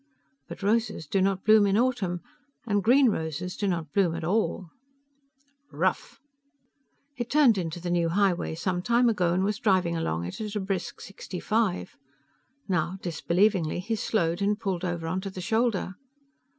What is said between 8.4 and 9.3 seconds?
some time